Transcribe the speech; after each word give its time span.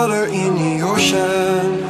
Water 0.00 0.24
in 0.32 0.54
the 0.54 0.80
ocean. 0.80 1.84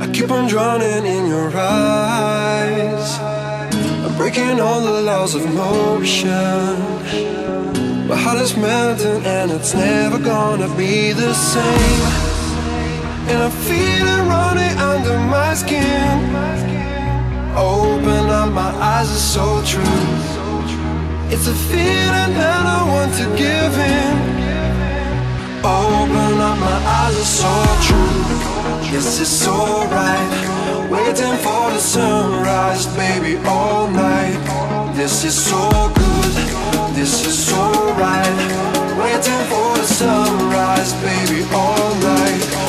I 0.00 0.06
keep 0.12 0.30
on 0.30 0.46
drowning 0.46 1.04
in 1.04 1.26
your 1.26 1.50
eyes. 1.56 3.18
I'm 4.04 4.16
breaking 4.16 4.60
all 4.60 4.80
the 4.80 5.02
laws 5.02 5.34
of 5.34 5.42
motion. 5.52 6.78
My 8.06 8.14
heart 8.14 8.40
is 8.40 8.56
melting 8.56 9.24
and 9.26 9.50
it's 9.50 9.74
never 9.74 10.20
gonna 10.20 10.68
be 10.76 11.10
the 11.10 11.34
same. 11.34 12.02
And 13.30 13.38
I 13.48 13.50
feel 13.66 14.06
it 14.14 14.22
running 14.34 14.76
under 14.90 15.18
my 15.36 15.54
skin. 15.54 16.18
Open 17.56 18.24
up 18.40 18.52
my 18.52 18.72
eyes, 18.92 19.10
it's 19.10 19.28
so 19.36 19.60
true. 19.72 20.06
It's 21.34 21.48
a 21.48 21.56
feeling 21.70 22.32
that 22.40 22.62
I 22.76 22.80
want 22.92 23.12
to 23.20 23.26
give 23.36 23.74
in. 23.76 24.29
Open 25.62 26.40
up 26.40 26.58
my 26.58 26.78
eyes, 26.86 27.18
it's 27.18 27.44
all 27.44 27.76
true. 27.82 28.90
Yes, 28.90 29.20
it's 29.20 29.46
right. 29.46 30.88
Waiting 30.90 31.36
for 31.44 31.70
the 31.70 31.78
sunrise, 31.78 32.86
baby, 32.96 33.36
all 33.46 33.86
night. 33.90 34.40
This 34.96 35.22
is 35.24 35.34
so 35.34 35.68
good, 35.94 36.32
this 36.94 37.26
is 37.26 37.46
so 37.46 37.60
right. 37.94 38.38
Waiting 38.98 39.42
for 39.50 39.76
the 39.76 39.84
sunrise, 39.84 40.94
baby, 41.02 41.44
all 41.52 41.94
night. 41.96 42.59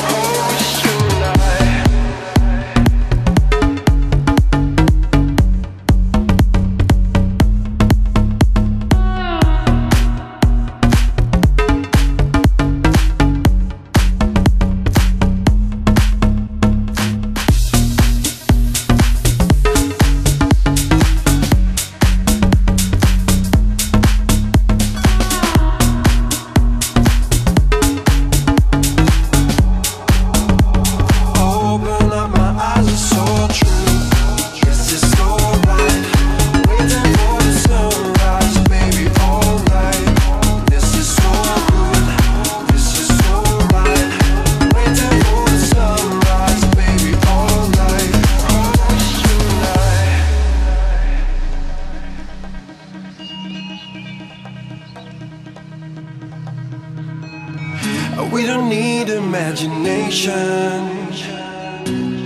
We 58.32 58.46
don't 58.46 58.70
need 58.70 59.10
imagination. 59.10 60.32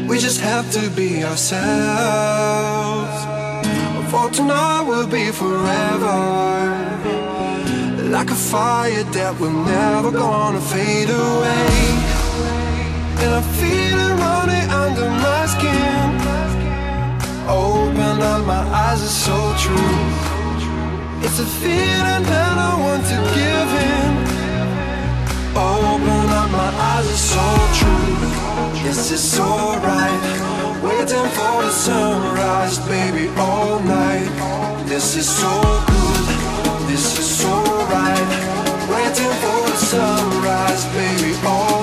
We 0.07 0.19
just 0.21 0.41
have 0.41 0.71
to 0.71 0.89
be 0.91 1.25
ourselves. 1.25 1.67
For 4.13 4.31
tonight 4.31 4.83
will 4.83 5.09
be 5.09 5.33
forever. 5.33 6.19
Like 8.15 8.31
a 8.31 8.37
fire 8.37 9.03
that 9.03 9.41
we're 9.41 9.51
never 9.51 10.13
gonna 10.13 10.61
fade 10.61 11.11
away. 11.11 11.67
And 13.23 13.35
I 13.41 13.43
feel 13.59 13.99
it 14.07 14.15
running 14.25 14.71
under 14.71 15.11
my 15.11 15.47
skin. 15.55 16.07
Open 17.49 18.23
up, 18.23 18.47
my 18.47 18.65
eyes 18.85 19.03
are 19.03 19.17
so 19.27 19.39
true. 19.65 19.99
It's 21.27 21.41
a 21.41 21.47
feeling 21.63 22.23
that 22.33 22.55
I 22.69 22.73
want 22.85 23.05
to 23.07 23.19
give 23.35 23.71
in. 23.91 24.26
Open 25.59 26.29
up, 26.37 26.51
my 26.51 26.71
eyes 26.93 27.09
are 27.09 27.25
so 27.33 27.47
true. 27.79 28.17
Yes, 28.85 29.11
it's 29.11 29.41
alright. 29.41 30.21
Waiting 30.83 31.29
for 31.37 31.63
the 31.65 31.71
sunrise, 31.71 32.79
baby, 32.87 33.29
all 33.39 33.81
night. 33.81 34.29
This 34.87 35.17
is 35.17 35.27
so 35.27 35.53
good. 35.87 36.25
This 36.87 37.19
is 37.19 37.39
so 37.41 37.55
right. 37.89 38.29
Waiting 38.93 39.35
for 39.41 39.61
the 39.71 39.77
sunrise, 39.77 40.85
baby, 40.93 41.35
all 41.47 41.71
night. 41.71 41.76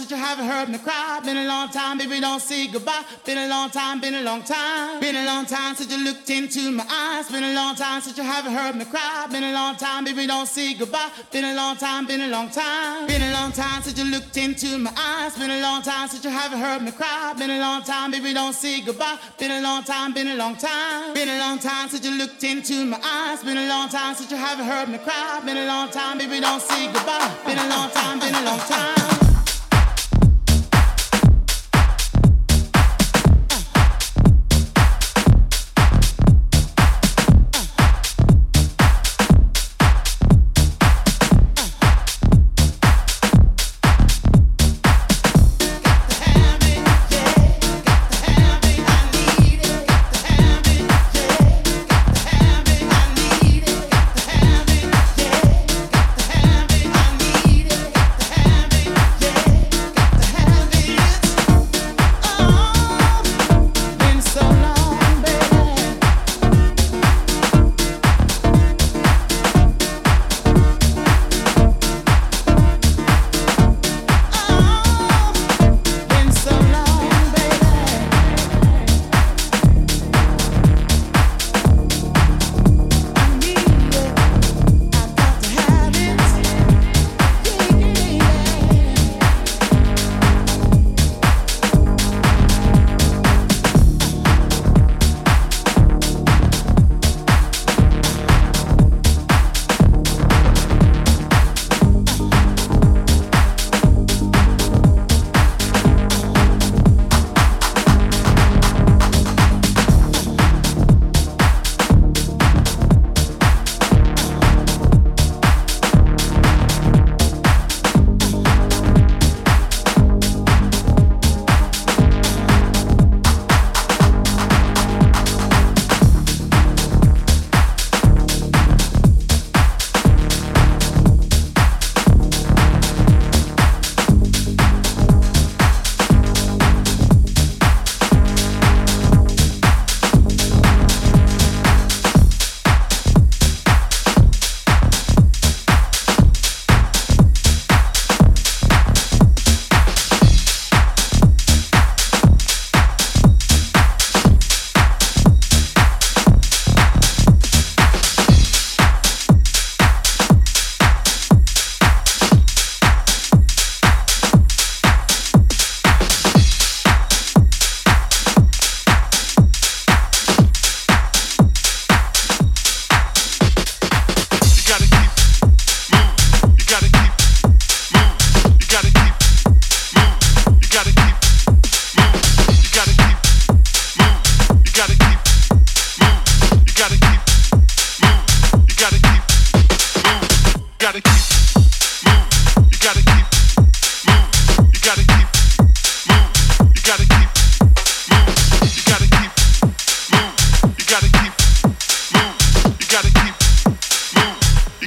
Since 0.00 0.10
you 0.10 0.16
haven't 0.16 0.46
heard 0.46 0.68
me 0.70 0.78
cry. 0.78 1.20
Been 1.22 1.36
a 1.36 1.44
long 1.44 1.68
time, 1.68 1.98
baby, 1.98 2.20
don't 2.20 2.40
say 2.40 2.66
goodbye. 2.68 3.04
Been 3.26 3.36
a 3.36 3.48
long 3.48 3.68
time, 3.68 4.00
been 4.00 4.14
a 4.14 4.22
long 4.22 4.42
time. 4.42 4.98
Been 4.98 5.14
a 5.14 5.26
long 5.26 5.44
time 5.44 5.74
since 5.74 5.92
you 5.92 6.02
looked 6.02 6.30
into 6.30 6.70
my 6.70 6.86
eyes. 6.88 7.30
Been 7.30 7.44
a 7.44 7.54
long 7.54 7.74
time 7.74 8.00
since 8.00 8.16
you 8.16 8.24
haven't 8.24 8.54
heard 8.54 8.76
me 8.76 8.86
cry. 8.86 9.26
Been 9.30 9.44
a 9.44 9.52
long 9.52 9.76
time, 9.76 10.04
baby, 10.04 10.26
don't 10.26 10.48
say 10.48 10.72
goodbye. 10.72 11.10
Been 11.30 11.44
a 11.44 11.54
long 11.54 11.76
time, 11.76 12.06
been 12.06 12.22
a 12.22 12.28
long 12.28 12.48
time. 12.48 13.06
Been 13.08 13.20
a 13.20 13.32
long 13.34 13.52
time 13.52 13.82
since 13.82 13.98
you 13.98 14.04
looked 14.04 14.38
into 14.38 14.78
my 14.78 14.90
eyes. 14.96 15.36
Been 15.36 15.50
a 15.50 15.60
long 15.60 15.82
time 15.82 16.08
since 16.08 16.24
you 16.24 16.30
haven't 16.30 16.60
heard 16.60 16.80
me 16.80 16.92
cry. 16.92 17.34
Been 17.36 17.50
a 17.50 17.60
long 17.60 17.82
time, 17.82 18.10
baby, 18.10 18.32
don't 18.32 18.54
say 18.54 18.80
goodbye. 18.80 19.18
Been 19.38 19.50
a 19.50 19.60
long 19.60 19.84
time, 19.84 20.14
been 20.14 20.28
a 20.28 20.34
long 20.34 20.56
time. 20.56 21.12
Been 21.12 21.28
a 21.28 21.38
long 21.38 21.58
time 21.58 21.90
since 21.90 22.06
you 22.06 22.16
looked 22.16 22.42
into 22.42 22.86
my 22.86 22.98
eyes. 23.04 23.44
Been 23.44 23.58
a 23.58 23.68
long 23.68 23.90
time 23.90 24.14
since 24.14 24.30
you 24.30 24.38
haven't 24.38 24.64
heard 24.64 24.88
me 24.88 24.96
cry. 24.96 25.42
Been 25.44 25.58
a 25.58 25.66
long 25.66 25.90
time, 25.90 26.16
baby, 26.16 26.40
don't 26.40 26.62
say 26.62 26.86
goodbye. 26.86 27.30
Been 27.44 27.58
a 27.58 27.68
long 27.68 27.90
time, 27.90 28.18
been 28.18 28.34
a 28.34 28.44
long 28.44 28.60
time. 28.60 29.29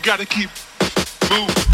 gotta 0.04 0.26
keep 0.26 0.50
moving. 1.30 1.73